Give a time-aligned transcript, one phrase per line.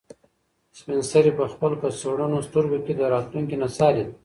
[0.77, 4.13] سپین سرې په خپل کڅوړنو سترګو کې د راتلونکي نڅا لیده.